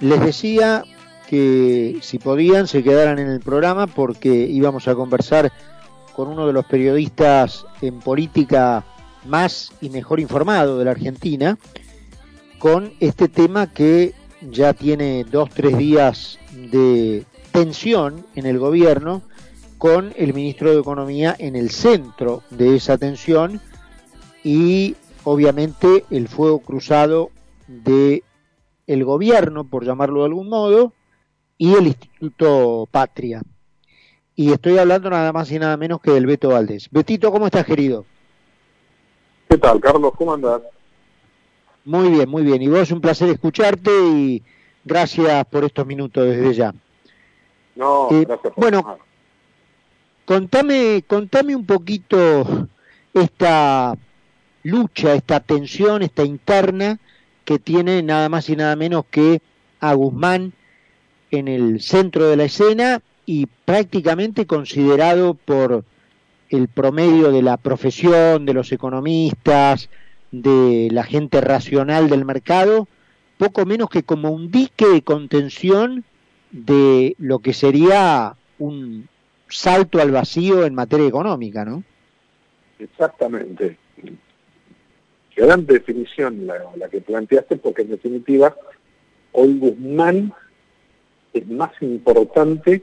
[0.00, 0.84] Les decía
[1.28, 5.52] que si podían se quedaran en el programa porque íbamos a conversar
[6.14, 8.84] con uno de los periodistas en política
[9.26, 11.58] más y mejor informado de la Argentina,
[12.58, 14.14] con este tema que
[14.50, 19.22] ya tiene dos, tres días de tensión en el gobierno,
[19.78, 23.60] con el ministro de Economía en el centro de esa tensión
[24.42, 27.30] y obviamente el fuego cruzado
[27.66, 28.22] de
[28.86, 30.92] el gobierno, por llamarlo de algún modo,
[31.58, 33.42] y el Instituto Patria.
[34.36, 36.88] Y estoy hablando nada más y nada menos que del Beto Valdés.
[36.90, 38.04] Betito, ¿cómo estás, querido?
[39.48, 40.12] ¿Qué tal, Carlos?
[40.16, 40.62] ¿Cómo andás?
[41.84, 42.60] Muy bien, muy bien.
[42.62, 44.42] Y vos, un placer escucharte y
[44.84, 46.74] gracias por estos minutos desde ya.
[47.76, 48.98] No, Eh, gracias por bueno.
[50.24, 52.68] Contame, contame un poquito
[53.12, 53.96] esta
[54.62, 56.98] lucha, esta tensión, esta interna
[57.44, 59.40] que tiene nada más y nada menos que
[59.80, 60.52] a Guzmán
[61.30, 65.84] en el centro de la escena y prácticamente considerado por
[66.50, 69.88] el promedio de la profesión, de los economistas,
[70.30, 72.88] de la gente racional del mercado,
[73.38, 76.04] poco menos que como un dique de contención
[76.50, 79.08] de lo que sería un
[79.48, 81.82] salto al vacío en materia económica, ¿no?
[82.78, 83.76] Exactamente.
[85.36, 88.56] Gran definición la, que planteaste, porque en definitiva,
[89.32, 90.32] hoy Guzmán
[91.32, 92.82] es más importante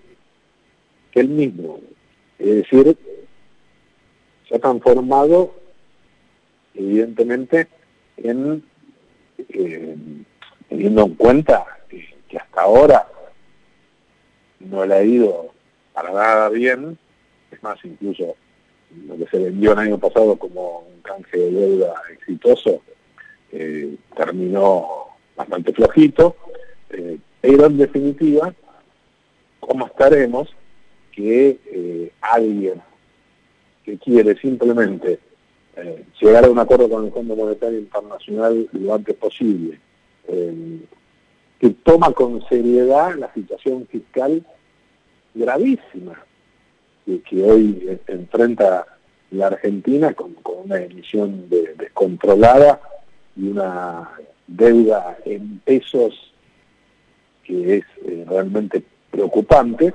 [1.12, 1.80] que él mismo.
[2.38, 2.98] Es decir,
[4.48, 5.56] se ha transformado,
[6.74, 7.68] evidentemente,
[8.18, 8.64] en,
[9.38, 9.96] eh,
[10.68, 13.08] teniendo en cuenta que hasta ahora
[14.60, 15.52] no le ha ido
[15.94, 16.98] para nada bien,
[17.52, 18.36] es más, incluso
[19.08, 21.94] lo que se vendió el año pasado como un canje de deuda
[22.32, 22.82] exitoso,
[23.52, 26.36] eh, terminó bastante flojito,
[26.90, 28.54] eh, pero en definitiva,
[29.60, 30.50] ¿cómo estaremos
[31.12, 32.82] que eh, alguien
[33.84, 35.20] que quiere simplemente
[35.76, 39.80] eh, llegar a un acuerdo con el Fondo Monetario Internacional lo antes posible,
[41.60, 44.46] que toma con seriedad la situación fiscal
[45.34, 46.24] gravísima
[47.06, 48.86] que, que hoy enfrenta
[49.32, 52.80] la Argentina con, una emisión de- descontrolada
[53.36, 54.12] y una
[54.46, 56.34] deuda en pesos
[57.44, 59.94] que es eh, realmente preocupante.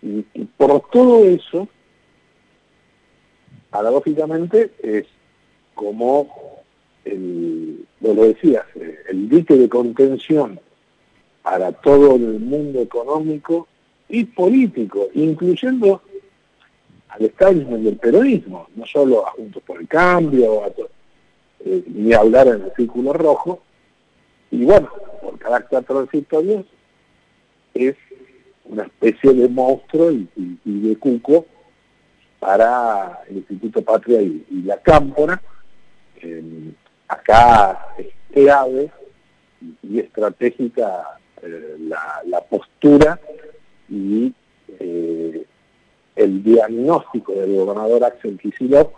[0.00, 1.68] Y, y por todo eso,
[3.70, 5.04] paradójicamente, es
[5.74, 6.62] como
[7.04, 10.60] el, vos lo decías, eh, el dique de contención
[11.42, 13.68] para todo el mundo económico
[14.08, 16.02] y político, incluyendo
[17.18, 20.62] al establishment del peronismo, no solo a Juntos por el Cambio,
[21.64, 23.62] eh, ni hablar en el Círculo Rojo,
[24.50, 24.88] y bueno,
[25.20, 26.64] por carácter transitorio,
[27.74, 27.96] es
[28.64, 30.28] una especie de monstruo y,
[30.64, 31.46] de cuco
[32.38, 35.40] para el Instituto Patria y, la Cámpora.
[37.08, 38.90] Acá es clave
[39.82, 43.18] y, estratégica eh, la, la postura
[43.88, 44.32] y
[44.78, 45.46] eh,
[46.18, 48.88] el diagnóstico del gobernador Axel Kicillof,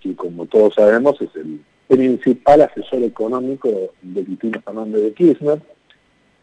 [0.00, 3.70] que como todos sabemos es el principal asesor económico
[4.02, 5.62] de Cristina Fernández de Kirchner,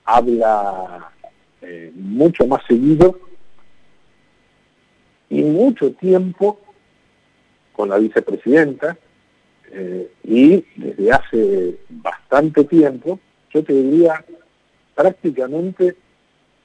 [0.06, 1.12] habla
[1.62, 3.20] eh, mucho más seguido
[5.30, 6.60] y mucho tiempo
[7.74, 8.98] con la vicepresidenta
[9.72, 13.20] eh, y desde hace bastante tiempo,
[13.54, 14.26] yo te diría
[14.96, 15.96] prácticamente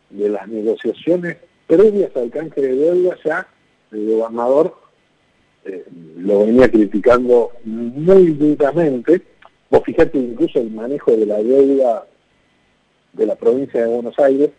[0.09, 3.47] de las negociaciones previas al canje de deuda ya
[3.93, 4.75] el gobernador
[5.65, 5.85] eh,
[6.17, 9.23] lo venía criticando muy duramente.
[9.71, 12.07] Vos fíjate incluso el manejo de la deuda
[13.13, 14.51] de la provincia de Buenos Aires,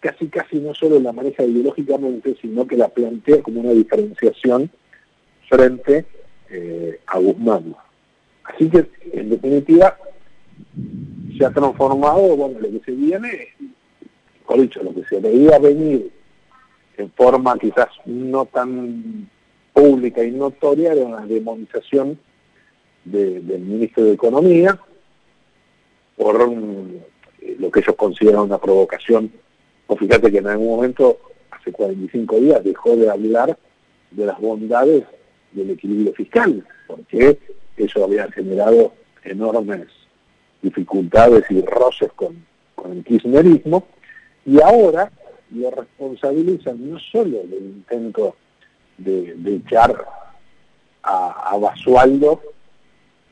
[0.00, 4.70] casi casi no solo la maneja ideológicamente, sino que la plantea como una diferenciación
[5.48, 6.06] frente
[6.48, 7.76] eh, a Guzmán.
[8.44, 9.96] Así que, en definitiva,
[11.36, 13.48] se ha transformado, bueno, lo que se viene,
[14.40, 16.10] mejor dicho, lo que se veía venir
[17.00, 19.28] en forma quizás no tan
[19.72, 22.18] pública y notoria era una demonización
[23.04, 24.78] de- del ministro de Economía
[26.16, 26.96] por mm,
[27.42, 29.32] eh, lo que ellos consideran una provocación.
[29.86, 31.18] O fíjate que en algún momento,
[31.50, 33.56] hace 45 días, dejó de hablar
[34.10, 35.04] de las bondades
[35.52, 37.38] del equilibrio fiscal, porque
[37.76, 38.92] eso había generado
[39.24, 39.86] enormes
[40.62, 42.44] dificultades y roces con
[42.92, 43.86] el kirchnerismo,
[44.44, 45.10] y ahora
[45.52, 48.36] lo responsabilizan no solo del intento
[48.98, 50.04] de, echar
[51.02, 52.40] a, a Basualdo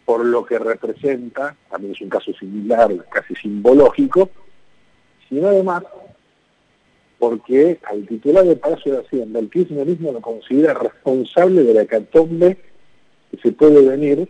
[0.04, 4.30] por lo que representa, también es un caso similar, casi simbológico,
[5.28, 5.84] sino además
[7.18, 12.56] porque al titular del Palacio de Hacienda, el kirchnerismo lo considera responsable de la hecatombe
[13.30, 14.28] que se puede venir,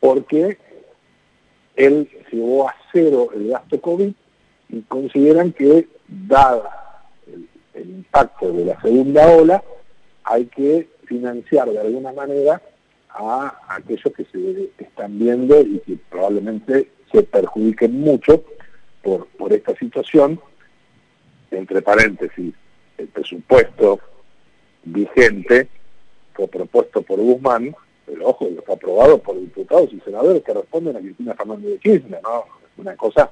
[0.00, 0.58] porque
[1.76, 4.12] él llevó a cero el gasto COVID
[4.68, 7.04] y consideran que, dada
[7.74, 9.62] el impacto de la segunda ola,
[10.24, 12.60] hay que financiar de alguna manera
[13.08, 18.44] a aquellos que se están viendo y que probablemente se perjudiquen mucho
[19.02, 20.40] por, por esta situación.
[21.50, 22.54] Entre paréntesis,
[22.98, 24.00] el presupuesto
[24.84, 25.68] vigente
[26.34, 27.74] fue propuesto por Guzmán,
[28.04, 32.20] pero ojo, fue aprobado por diputados y senadores que responden a Cristina Fernández de Kirchner,
[32.22, 32.44] ¿no?
[32.76, 33.30] Una cosa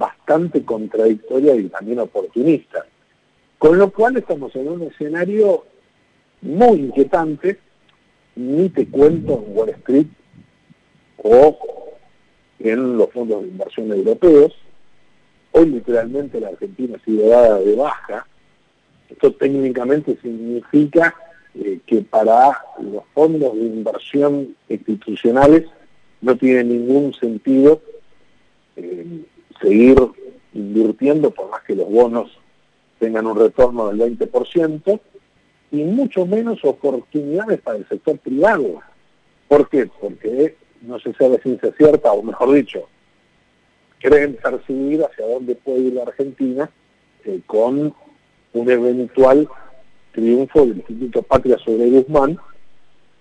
[0.00, 2.86] bastante contradictoria y también oportunista.
[3.58, 5.66] Con lo cual estamos en un escenario
[6.40, 7.58] muy inquietante
[8.34, 10.06] ni te cuento en Wall Street
[11.22, 11.58] o
[12.58, 14.54] en los fondos de inversión europeos.
[15.52, 18.26] Hoy literalmente la Argentina ha sido dada de baja.
[19.10, 21.14] Esto técnicamente significa
[21.54, 25.64] eh, que para los fondos de inversión institucionales
[26.22, 27.82] no tiene ningún sentido
[28.76, 29.24] eh,
[29.60, 29.98] seguir
[30.54, 32.30] invirtiendo por más que los bonos
[32.98, 35.00] tengan un retorno del 20%,
[35.72, 38.80] y mucho menos oportunidades para el sector privado.
[39.48, 39.88] ¿Por qué?
[40.00, 42.88] Porque no se sabe ciencia cierta, o mejor dicho,
[44.00, 46.70] creen percibir hacia dónde puede ir la Argentina
[47.24, 47.94] eh, con
[48.52, 49.48] un eventual
[50.12, 52.38] triunfo del Instituto Patria sobre Guzmán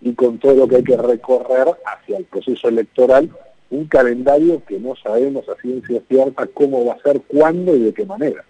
[0.01, 3.29] y con todo lo que hay que recorrer hacia el proceso electoral,
[3.69, 7.93] un calendario que no sabemos a ciencia cierta cómo va a ser, cuándo y de
[7.93, 8.43] qué manera.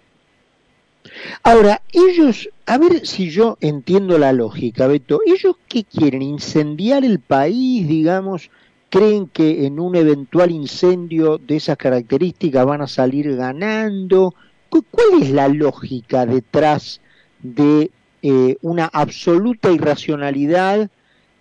[1.42, 6.22] Ahora, ellos, a ver si yo entiendo la lógica, Beto, ¿ellos qué quieren?
[6.22, 8.50] ¿Incendiar el país, digamos?
[8.90, 14.34] ¿Creen que en un eventual incendio de esas características van a salir ganando?
[14.68, 17.00] ¿Cuál es la lógica detrás
[17.42, 17.90] de
[18.22, 20.90] eh, una absoluta irracionalidad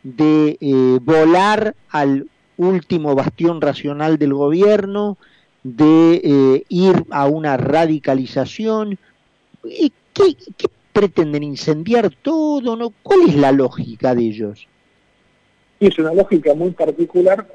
[0.04, 2.28] de eh, volar al
[2.60, 5.18] último bastión racional del gobierno,
[5.64, 9.00] de eh, ir a una radicalización?
[9.64, 12.76] ¿Qué, ¿Qué, pretenden incendiar todo?
[12.76, 12.94] ¿no?
[13.02, 14.68] ¿Cuál es la lógica de ellos?
[15.80, 17.48] Es una lógica muy particular,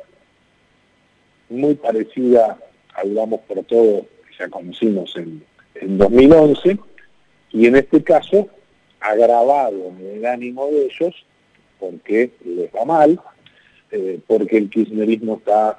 [1.50, 2.59] muy parecida,
[2.95, 6.79] hablamos por todo, que ya conocimos en, en 2011,
[7.50, 8.49] y en este caso
[8.99, 11.15] agravado en el ánimo de ellos,
[11.79, 13.21] porque les va mal,
[13.96, 15.79] eh, porque el kirchnerismo está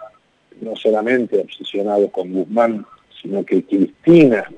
[0.62, 2.86] no solamente obsesionado con Guzmán,
[3.22, 4.50] sino que Cristina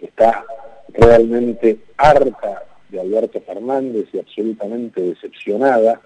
[0.00, 0.42] está
[0.88, 6.00] realmente harta de Alberto Fernández y absolutamente decepcionada.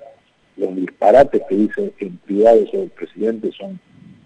[0.56, 3.78] Los disparates que dice en privado sobre el presidente son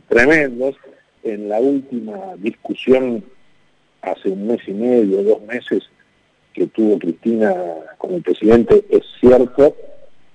[0.09, 0.77] tremendos.
[1.23, 3.23] En la última discusión,
[4.01, 5.83] hace un mes y medio, dos meses,
[6.55, 7.55] que tuvo Cristina
[7.99, 9.77] con el presidente, es cierto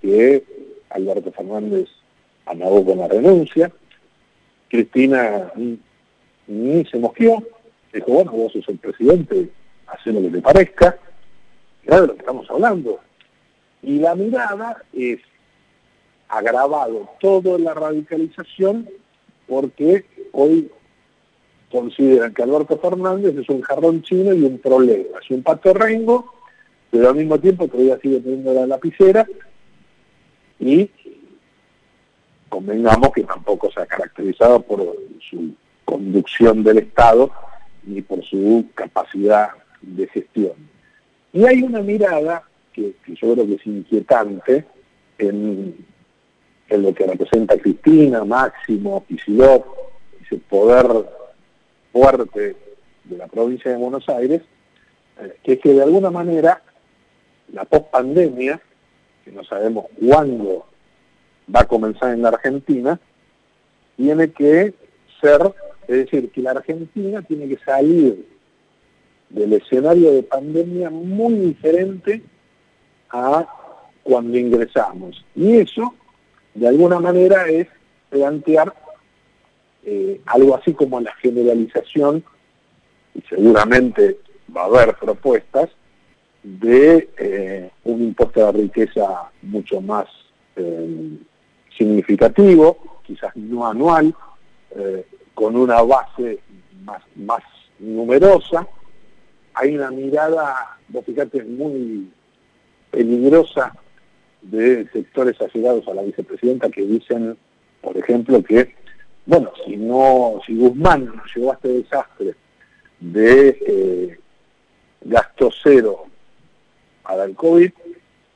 [0.03, 0.43] que
[0.95, 1.89] Alberto Fernández
[2.45, 3.71] amagó con la renuncia.
[4.69, 5.51] Cristina
[6.47, 7.43] ni, se mosqueó,
[7.93, 9.49] dijo, bueno, vos sos el presidente,
[9.87, 10.97] hacer lo que te parezca,
[11.83, 12.99] es de lo que estamos hablando.
[13.83, 15.19] Y la mirada es
[16.27, 18.89] agravado toda la radicalización
[19.47, 20.71] porque hoy
[21.71, 26.33] consideran que Alberto Fernández es un jarrón chino y un problema, es un pato rengo,
[26.89, 29.27] pero al mismo tiempo todavía sigue teniendo la lapicera
[30.59, 30.89] y
[32.49, 34.95] convengamos que tampoco se ha caracterizado por
[35.29, 37.31] su conducción del Estado
[37.83, 39.49] ni por su capacidad
[39.81, 40.53] de gestión.
[41.33, 42.43] Y hay una mirada
[42.73, 44.65] que, yo creo que es inquietante
[45.17, 45.85] en,
[46.69, 49.63] lo que representa Cristina, Máximo, Pisilov,
[50.21, 50.87] ese poder
[51.91, 52.55] fuerte
[53.03, 54.41] de la provincia de Buenos Aires,
[55.21, 56.61] eh, que es que de alguna manera
[57.53, 58.59] la post-pandemia,
[59.25, 60.67] que no sabemos cuándo
[61.53, 62.99] va a comenzar en la Argentina,
[63.97, 64.73] tiene que
[65.19, 65.53] ser,
[65.87, 68.27] es decir, que la Argentina tiene que salir
[69.29, 72.21] del escenario de pandemia muy diferente
[73.09, 73.47] a
[74.03, 75.25] cuando ingresamos.
[75.35, 75.95] Y eso,
[76.53, 77.67] de alguna manera, es
[78.09, 78.73] plantear
[79.83, 82.23] eh, algo así como la generalización,
[83.15, 84.17] y seguramente
[84.55, 85.69] va a haber propuestas,
[86.45, 90.05] de eh, un impuesto de riqueza mucho más
[90.55, 91.17] eh,
[91.77, 94.13] significativo, quizás no anual,
[95.33, 96.39] con una base
[96.83, 97.41] más, más
[97.79, 98.67] numerosa,
[99.53, 102.11] hay una mirada, vos fíjate, muy
[102.91, 103.73] peligrosa
[104.41, 107.37] de sectores allegados a la vicepresidenta que dicen
[107.85, 108.73] por ejemplo, que,
[109.27, 112.33] bueno, si no, si Guzmán no llegó a este desastre
[112.99, 114.19] de eh,
[115.01, 116.07] gasto cero
[117.25, 117.71] el COVID,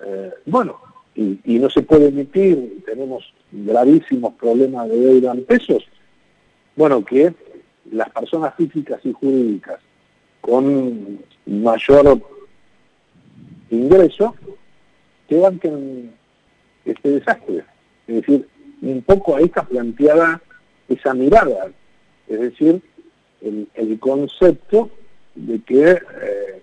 [0.05, 0.79] eh, bueno,
[1.15, 5.83] y, no se puede emitir, tenemos gravísimos problemas de deuda en pesos,
[6.75, 7.33] bueno, que
[7.91, 9.79] las personas físicas y jurídicas
[10.39, 12.21] con mayor
[13.69, 14.35] ingreso
[15.27, 16.13] que banquen
[16.85, 17.65] este desastre.
[18.07, 18.47] Es decir,
[18.81, 20.41] un poco ahí está planteada
[20.87, 21.69] esa mirada,
[22.27, 22.81] es decir,
[23.41, 24.89] el, concepto
[25.35, 26.61] de que eh,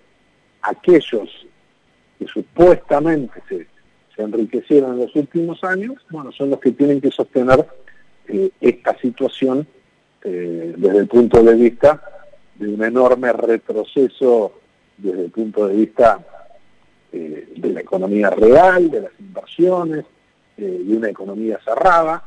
[0.62, 1.46] aquellos
[2.18, 3.66] que supuestamente se,
[4.14, 7.66] se enriquecieron en los últimos años, bueno, son los que tienen que sostener
[8.28, 9.66] eh, esta situación
[10.24, 12.02] eh, desde el punto de vista
[12.56, 14.52] de un enorme retroceso
[14.96, 16.18] desde el punto de vista
[17.12, 20.04] eh, de la economía real, de las inversiones,
[20.56, 22.24] de una economía cerrada,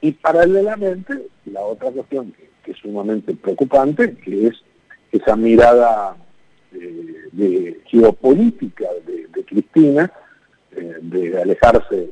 [0.00, 4.54] y paralelamente la otra cuestión que, es sumamente preocupante, que es
[5.10, 6.16] esa mirada
[6.70, 10.12] de geopolítica de, Cristina,
[10.76, 12.10] eh, de alejarse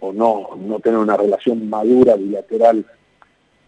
[0.00, 2.86] o no, no tener una relación madura bilateral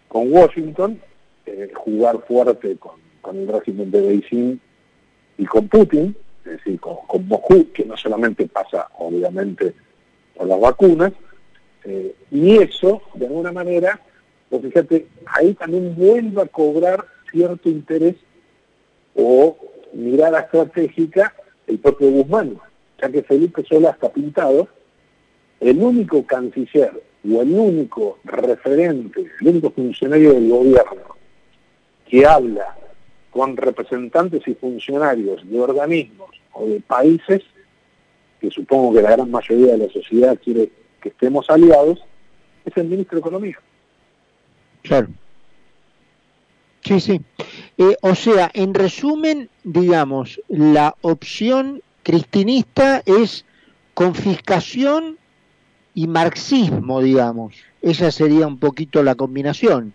[0.09, 1.01] con Washington,
[1.47, 3.01] eh, jugar fuerte con,
[3.37, 4.61] el régimen de Beijing
[5.39, 9.75] y con Putin, es decir, con, con Moscú, que no solamente pasa obviamente
[10.37, 11.13] por las vacunas,
[11.85, 14.01] eh, y eso, de alguna manera,
[14.49, 18.17] pues fíjate, ahí también vuelve a cobrar cierto interés
[19.15, 19.57] o
[19.93, 21.35] mirada estratégica
[21.67, 22.59] el propio Guzmán,
[23.01, 24.69] ya que Felipe Sola está pintado,
[25.61, 31.17] el único canciller o el único referente, el único funcionario del gobierno
[32.07, 32.77] que habla
[33.31, 37.43] con representantes y funcionarios de organismos o de países,
[38.41, 40.71] que supongo que la gran mayoría de la sociedad quiere
[41.01, 42.01] que estemos aliados,
[42.65, 43.59] es el ministro de Economía.
[44.83, 45.09] Claro.
[46.83, 47.21] Sí, sí.
[47.79, 53.45] Eh, o sea, en resumen, digamos, la opción cristinista es
[53.95, 55.19] confiscación
[55.95, 57.55] y marxismo, digamos.
[57.83, 59.93] Esa sería un poquito la combinación.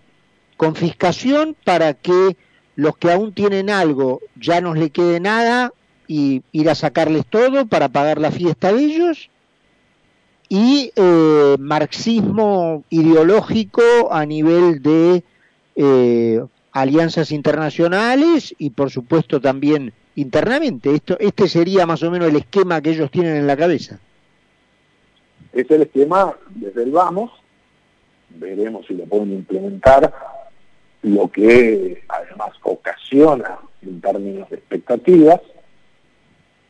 [0.58, 2.38] Confiscación para que
[2.76, 5.74] los que aún tienen algo ya no les quede nada
[6.08, 9.30] y ir a sacarles todo para pagar la fiesta de ellos.
[10.48, 15.24] Y eh, marxismo ideológico a nivel de
[15.76, 16.42] eh,
[16.76, 20.94] alianzas internacionales y por supuesto también internamente.
[20.94, 23.98] Esto, este sería más o menos el esquema que ellos tienen en la cabeza.
[25.54, 27.32] Es el esquema desde el vamos,
[28.30, 30.14] veremos si lo pueden implementar,
[31.04, 35.40] lo que además ocasiona en términos de expectativas,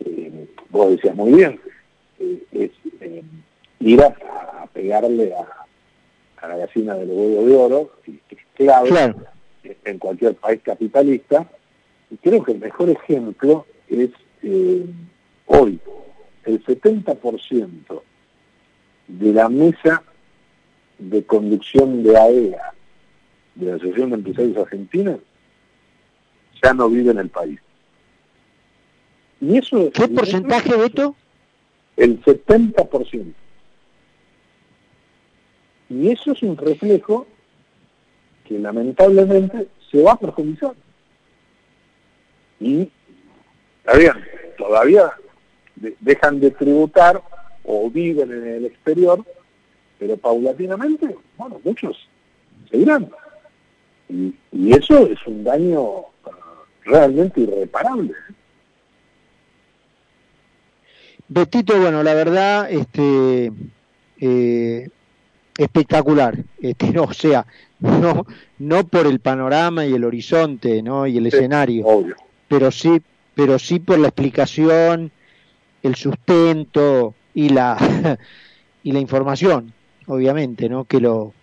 [0.02, 1.60] eh, vos decías muy bien,
[2.20, 2.72] eh, es
[3.02, 3.24] eh,
[3.80, 4.16] ir a,
[4.72, 9.16] pegarle a, la gallina del huevo de oro, que es clave
[9.84, 11.50] en cualquier país capitalista,
[12.12, 14.10] y creo que el mejor ejemplo es
[14.44, 14.86] eh,
[15.46, 15.80] hoy,
[16.46, 18.02] el 70%
[19.08, 20.04] de la mesa
[20.98, 22.56] de conducción de AEA, e
[23.56, 25.20] de la Asociación de Empresarios Argentinos,
[26.62, 27.60] ya no vive en el país.
[29.42, 31.16] Y eso, ¿Qué porcentaje, de esto?
[31.98, 33.34] El 70%.
[35.90, 37.28] Y eso es un reflejo
[38.48, 40.74] que lamentablemente se va a profundizar
[42.60, 42.90] y
[44.58, 45.12] todavía
[46.00, 47.22] dejan de tributar
[47.64, 49.24] o viven en el exterior,
[50.00, 52.08] pero paulatinamente, bueno, muchos
[52.70, 53.10] seguirán.
[54.08, 54.34] Y,
[54.72, 58.14] eso es un daño ah, realmente irreparable.
[61.28, 63.52] Betito, bueno, la verdad, este,
[64.20, 64.90] eh,
[65.58, 67.46] espectacular, este, o sea,
[68.02, 68.26] no,
[68.60, 71.08] no por el panorama y el horizonte, ¿no?
[71.08, 72.16] Y el escenario, obvio
[72.48, 73.02] pero sí,
[73.34, 75.12] pero sí por la explicación,
[75.84, 77.78] el sustento y la
[78.84, 79.74] y la información,
[80.08, 80.86] obviamente, ¿no?
[80.86, 81.34] Que lo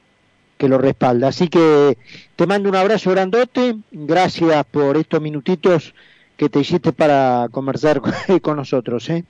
[0.56, 1.28] que lo respalda.
[1.28, 1.98] Así que
[2.36, 5.94] te mando un abrazo grandote, gracias por estos minutitos
[6.36, 8.00] que te hiciste para conversar
[8.42, 9.24] con nosotros, ¿eh?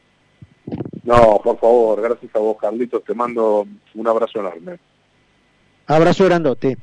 [1.05, 4.79] No, por favor, gracias a vos, Carlitos, te mando un abrazo enorme.
[5.87, 6.79] Abrazo grandote.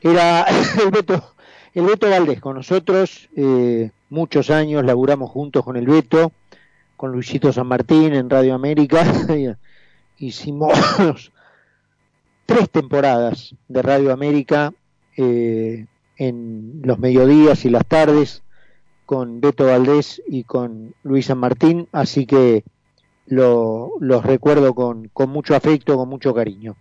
[0.00, 0.42] Era
[0.82, 1.34] el Beto,
[1.74, 6.32] el Beto Valdés con nosotros, eh, muchos años laburamos juntos con el Beto,
[6.96, 9.04] con Luisito San Martín en Radio América.
[10.18, 10.72] Hicimos
[12.46, 14.72] tres temporadas de Radio América
[15.16, 15.86] eh,
[16.16, 18.42] en los mediodías y las tardes
[19.04, 22.64] con Beto Valdés y con Luis San Martín, así que
[23.26, 26.76] lo, los recuerdo con, con mucho afecto, con mucho cariño.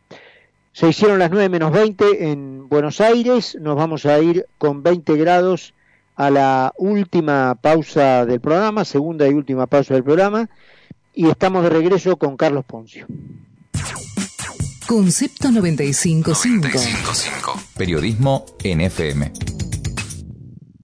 [0.76, 5.16] Se hicieron las 9 menos 20 en Buenos Aires, nos vamos a ir con 20
[5.16, 5.74] grados
[6.18, 10.50] a la última pausa del programa, segunda y última pausa del programa,
[11.14, 13.08] y estamos de regreso con Carlos Poncio.
[14.86, 16.32] Concepto 955.
[16.32, 17.60] 955.
[17.78, 19.32] Periodismo NFM.